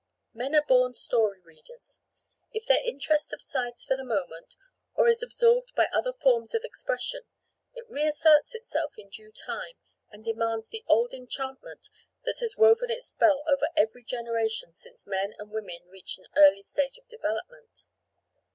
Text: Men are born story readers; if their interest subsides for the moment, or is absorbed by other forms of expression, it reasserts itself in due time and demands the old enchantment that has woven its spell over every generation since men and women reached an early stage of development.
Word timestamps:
Men 0.33 0.55
are 0.55 0.63
born 0.67 0.95
story 0.95 1.41
readers; 1.41 1.99
if 2.51 2.65
their 2.65 2.81
interest 2.83 3.27
subsides 3.27 3.85
for 3.85 3.95
the 3.95 4.03
moment, 4.03 4.55
or 4.95 5.07
is 5.07 5.21
absorbed 5.21 5.75
by 5.75 5.87
other 5.93 6.11
forms 6.11 6.55
of 6.55 6.63
expression, 6.63 7.21
it 7.75 7.87
reasserts 7.87 8.55
itself 8.55 8.97
in 8.97 9.09
due 9.09 9.31
time 9.31 9.75
and 10.09 10.23
demands 10.25 10.69
the 10.69 10.83
old 10.87 11.13
enchantment 11.13 11.91
that 12.23 12.39
has 12.39 12.57
woven 12.57 12.89
its 12.89 13.05
spell 13.09 13.43
over 13.45 13.67
every 13.77 14.03
generation 14.03 14.73
since 14.73 15.05
men 15.05 15.35
and 15.37 15.51
women 15.51 15.87
reached 15.87 16.17
an 16.17 16.25
early 16.35 16.63
stage 16.63 16.97
of 16.97 17.07
development. 17.07 17.85